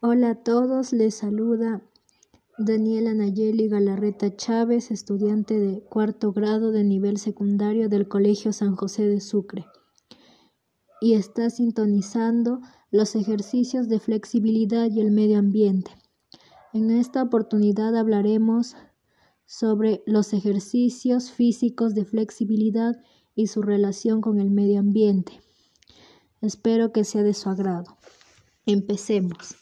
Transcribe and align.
Hola 0.00 0.30
a 0.30 0.34
todos, 0.36 0.92
les 0.92 1.16
saluda 1.16 1.82
Daniela 2.56 3.14
Nayeli 3.14 3.66
Galarreta 3.66 4.36
Chávez, 4.36 4.92
estudiante 4.92 5.58
de 5.58 5.80
cuarto 5.80 6.32
grado 6.32 6.70
de 6.70 6.84
nivel 6.84 7.18
secundario 7.18 7.88
del 7.88 8.06
Colegio 8.06 8.52
San 8.52 8.76
José 8.76 9.08
de 9.08 9.20
Sucre. 9.20 9.66
Y 11.00 11.14
está 11.14 11.50
sintonizando 11.50 12.60
los 12.92 13.16
ejercicios 13.16 13.88
de 13.88 13.98
flexibilidad 13.98 14.88
y 14.88 15.00
el 15.00 15.10
medio 15.10 15.40
ambiente. 15.40 15.90
En 16.72 16.92
esta 16.92 17.20
oportunidad 17.20 17.96
hablaremos 17.96 18.76
sobre 19.46 20.04
los 20.06 20.32
ejercicios 20.32 21.32
físicos 21.32 21.96
de 21.96 22.04
flexibilidad 22.04 22.94
y 23.34 23.48
su 23.48 23.62
relación 23.62 24.20
con 24.20 24.38
el 24.38 24.52
medio 24.52 24.78
ambiente. 24.78 25.40
Espero 26.40 26.92
que 26.92 27.02
sea 27.02 27.24
de 27.24 27.34
su 27.34 27.48
agrado. 27.48 27.96
Empecemos. 28.64 29.56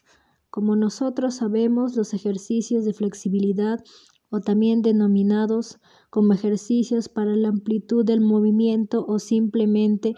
Como 0.57 0.75
nosotros 0.75 1.35
sabemos, 1.35 1.97
los 1.97 2.15
ejercicios 2.15 2.87
de 2.87 2.95
flexibilidad 2.95 3.85
o 4.31 4.41
también 4.41 4.81
denominados 4.81 5.81
como 6.09 6.33
ejercicios 6.33 7.11
para 7.11 7.37
la 7.37 7.49
amplitud 7.49 8.07
del 8.07 8.23
movimiento 8.23 9.05
o 9.07 9.19
simplemente 9.19 10.15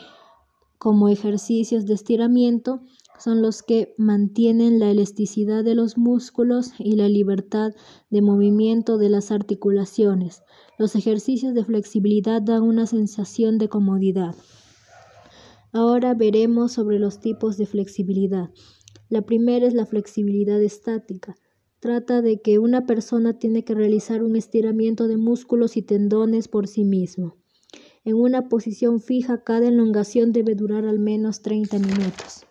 como 0.78 1.08
ejercicios 1.08 1.86
de 1.86 1.94
estiramiento 1.94 2.82
son 3.18 3.42
los 3.42 3.64
que 3.64 3.96
mantienen 3.98 4.78
la 4.78 4.92
elasticidad 4.92 5.64
de 5.64 5.74
los 5.74 5.98
músculos 5.98 6.70
y 6.78 6.94
la 6.94 7.08
libertad 7.08 7.72
de 8.08 8.22
movimiento 8.22 8.96
de 8.96 9.08
las 9.08 9.32
articulaciones. 9.32 10.44
Los 10.78 10.94
ejercicios 10.94 11.52
de 11.52 11.64
flexibilidad 11.64 12.40
dan 12.40 12.62
una 12.62 12.86
sensación 12.86 13.58
de 13.58 13.68
comodidad. 13.68 14.36
Ahora 15.72 16.14
veremos 16.14 16.70
sobre 16.70 17.00
los 17.00 17.18
tipos 17.18 17.56
de 17.56 17.66
flexibilidad. 17.66 18.50
La 19.10 19.22
primera 19.22 19.66
es 19.66 19.72
la 19.72 19.86
flexibilidad 19.86 20.62
estática. 20.62 21.34
Trata 21.80 22.20
de 22.20 22.42
que 22.42 22.58
una 22.58 22.86
persona 22.86 23.38
tiene 23.38 23.64
que 23.64 23.74
realizar 23.74 24.22
un 24.22 24.36
estiramiento 24.36 25.08
de 25.08 25.16
músculos 25.16 25.76
y 25.78 25.82
tendones 25.82 26.48
por 26.48 26.66
sí 26.66 26.84
mismo. 26.84 27.36
En 28.04 28.16
una 28.16 28.48
posición 28.48 29.00
fija, 29.00 29.44
cada 29.44 29.68
elongación 29.68 30.32
debe 30.32 30.54
durar 30.54 30.84
al 30.84 30.98
menos 30.98 31.40
30 31.40 31.78
minutos. 31.78 32.44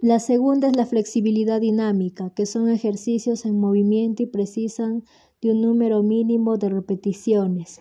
La 0.00 0.18
segunda 0.18 0.66
es 0.66 0.76
la 0.76 0.86
flexibilidad 0.86 1.60
dinámica, 1.60 2.30
que 2.34 2.46
son 2.46 2.68
ejercicios 2.68 3.44
en 3.44 3.60
movimiento 3.60 4.24
y 4.24 4.26
precisan 4.26 5.04
de 5.40 5.52
un 5.52 5.60
número 5.60 6.02
mínimo 6.02 6.56
de 6.56 6.68
repeticiones 6.68 7.80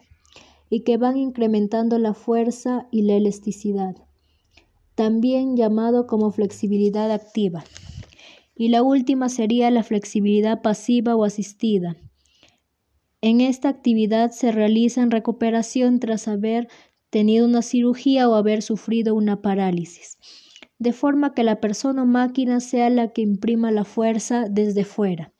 y 0.70 0.82
que 0.82 0.98
van 0.98 1.17
incrementando 1.17 1.98
la 1.98 2.14
fuerza 2.14 2.88
y 2.92 3.02
la 3.02 3.16
elasticidad 3.16 3.95
también 5.02 5.58
llamado 5.58 6.06
como 6.06 6.30
flexibilidad 6.30 7.10
activa. 7.10 7.64
Y 8.54 8.70
la 8.70 8.84
última 8.84 9.30
sería 9.30 9.72
la 9.72 9.82
flexibilidad 9.82 10.62
pasiva 10.62 11.16
o 11.16 11.24
asistida. 11.24 11.98
En 13.20 13.42
esta 13.42 13.70
actividad 13.70 14.30
se 14.30 14.52
realiza 14.52 15.04
recuperación 15.10 16.00
tras 16.00 16.28
haber 16.28 16.68
tenido 17.10 17.48
una 17.48 17.64
cirugía 17.64 18.30
o 18.30 18.36
haber 18.36 18.62
sufrido 18.62 19.16
una 19.16 19.42
parálisis, 19.42 20.20
de 20.78 20.94
forma 20.94 21.34
que 21.34 21.44
la 21.44 21.60
persona 21.60 22.04
o 22.04 22.06
máquina 22.06 22.60
sea 22.60 22.92
la 22.92 23.12
que 23.12 23.24
imprima 23.24 23.72
la 23.72 23.86
fuerza 23.86 24.46
desde 24.52 24.84
fuera. 24.84 25.34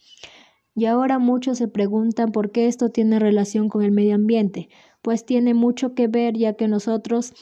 Y 0.74 0.86
ahora 0.86 1.20
muchos 1.20 1.60
se 1.60 1.68
preguntan 1.68 2.32
por 2.32 2.52
qué 2.52 2.66
esto 2.66 2.90
tiene 2.90 3.20
relación 3.20 3.70
con 3.70 3.84
el 3.84 3.92
medio 3.92 4.16
ambiente, 4.16 4.70
pues 5.04 5.24
tiene 5.24 5.54
mucho 5.54 5.94
que 5.94 6.08
ver 6.08 6.36
ya 6.36 6.54
que 6.54 6.68
nosotros 6.68 7.34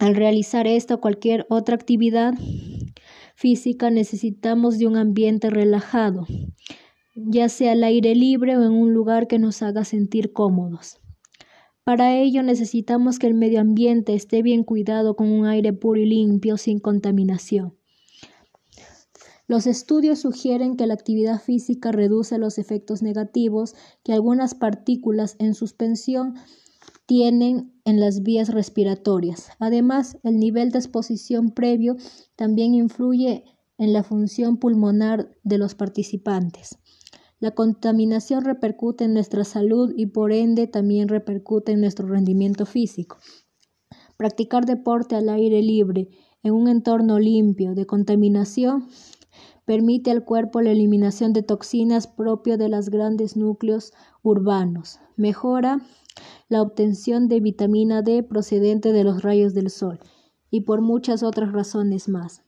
al 0.00 0.16
realizar 0.16 0.66
esta 0.66 0.94
o 0.94 1.00
cualquier 1.00 1.46
otra 1.50 1.74
actividad 1.74 2.32
física 3.34 3.90
necesitamos 3.90 4.78
de 4.78 4.86
un 4.86 4.96
ambiente 4.96 5.50
relajado, 5.50 6.26
ya 7.14 7.50
sea 7.50 7.72
al 7.72 7.84
aire 7.84 8.14
libre 8.14 8.56
o 8.56 8.64
en 8.64 8.72
un 8.72 8.94
lugar 8.94 9.28
que 9.28 9.38
nos 9.38 9.62
haga 9.62 9.84
sentir 9.84 10.32
cómodos. 10.32 10.98
Para 11.84 12.16
ello 12.16 12.42
necesitamos 12.42 13.18
que 13.18 13.26
el 13.26 13.34
medio 13.34 13.60
ambiente 13.60 14.14
esté 14.14 14.42
bien 14.42 14.64
cuidado 14.64 15.16
con 15.16 15.30
un 15.30 15.46
aire 15.46 15.74
puro 15.74 16.00
y 16.00 16.06
limpio 16.06 16.56
sin 16.56 16.80
contaminación. 16.80 17.76
Los 19.46 19.66
estudios 19.66 20.20
sugieren 20.20 20.76
que 20.76 20.86
la 20.86 20.94
actividad 20.94 21.42
física 21.42 21.92
reduce 21.92 22.38
los 22.38 22.56
efectos 22.56 23.02
negativos 23.02 23.74
que 24.02 24.14
algunas 24.14 24.54
partículas 24.54 25.36
en 25.38 25.54
suspensión 25.54 26.36
tienen 27.10 27.72
en 27.84 27.98
las 27.98 28.22
vías 28.22 28.50
respiratorias. 28.50 29.50
Además, 29.58 30.16
el 30.22 30.36
nivel 30.36 30.70
de 30.70 30.78
exposición 30.78 31.50
previo 31.50 31.96
también 32.36 32.72
influye 32.72 33.42
en 33.78 33.92
la 33.92 34.04
función 34.04 34.58
pulmonar 34.58 35.28
de 35.42 35.58
los 35.58 35.74
participantes. 35.74 36.78
La 37.40 37.50
contaminación 37.50 38.44
repercute 38.44 39.06
en 39.06 39.14
nuestra 39.14 39.42
salud 39.42 39.92
y 39.96 40.06
por 40.06 40.30
ende 40.30 40.68
también 40.68 41.08
repercute 41.08 41.72
en 41.72 41.80
nuestro 41.80 42.06
rendimiento 42.06 42.64
físico. 42.64 43.18
Practicar 44.16 44.64
deporte 44.64 45.16
al 45.16 45.30
aire 45.30 45.62
libre 45.62 46.10
en 46.44 46.54
un 46.54 46.68
entorno 46.68 47.18
limpio 47.18 47.74
de 47.74 47.86
contaminación 47.86 48.86
permite 49.70 50.10
al 50.10 50.24
cuerpo 50.24 50.62
la 50.62 50.72
eliminación 50.72 51.32
de 51.32 51.44
toxinas 51.44 52.08
propio 52.08 52.58
de 52.58 52.68
los 52.68 52.90
grandes 52.90 53.36
núcleos 53.36 53.92
urbanos. 54.24 54.98
Mejora 55.14 55.80
la 56.48 56.60
obtención 56.60 57.28
de 57.28 57.38
vitamina 57.38 58.02
D 58.02 58.24
procedente 58.24 58.92
de 58.92 59.04
los 59.04 59.22
rayos 59.22 59.54
del 59.54 59.70
sol 59.70 60.00
y 60.50 60.62
por 60.62 60.80
muchas 60.80 61.22
otras 61.22 61.52
razones 61.52 62.08
más. 62.08 62.42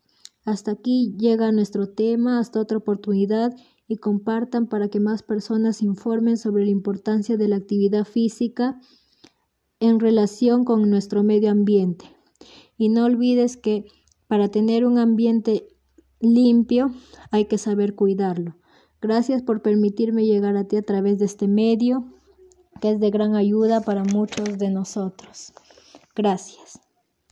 Hasta 0.45 0.73
aquí 0.73 1.15
llega 1.17 1.53
nuestro 1.53 1.91
tema, 1.91 2.41
hasta 2.41 2.59
otra 2.59 2.79
oportunidad 2.79 3.55
y 3.87 3.99
compartan 3.99 4.67
para 4.67 4.89
que 4.89 4.99
más 4.99 5.23
personas 5.23 5.81
informen 5.81 6.37
sobre 6.37 6.65
la 6.65 6.73
importancia 6.73 7.37
de 7.37 7.47
la 7.47 7.55
actividad 7.55 8.05
física 8.05 8.81
en 9.79 10.01
relación 10.01 10.65
con 10.65 10.91
nuestro 10.91 11.23
medio 11.23 11.53
ambiente. 11.53 12.05
Y 12.77 12.89
no 12.89 13.05
olvides 13.05 13.57
que 13.57 13.85
para 14.27 14.49
tener 14.49 14.85
un 14.85 14.99
ambiente 14.99 15.69
limpio 16.23 16.93
hay 17.31 17.47
que 17.47 17.59
saber 17.59 17.95
cuidarlo. 17.95 18.57
Gracias 19.01 19.43
por 19.43 19.63
permitirme 19.63 20.25
llegar 20.25 20.57
a 20.57 20.65
ti 20.65 20.77
a 20.77 20.83
través 20.83 21.19
de 21.19 21.25
este 21.27 21.49
medio 21.49 22.05
que 22.81 22.91
es 22.91 23.01
de 23.01 23.11
gran 23.11 23.37
ayuda 23.37 23.81
para 23.81 24.03
muchos 24.05 24.59
de 24.59 24.71
nosotros. 24.71 25.53
Gracias. 26.15 26.82